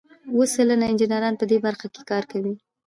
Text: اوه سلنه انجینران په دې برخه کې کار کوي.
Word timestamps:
اوه 0.31 0.45
سلنه 0.55 0.85
انجینران 0.91 1.33
په 1.37 1.45
دې 1.51 1.57
برخه 1.65 1.85
کې 1.93 2.01
کار 2.09 2.23
کوي. 2.31 2.53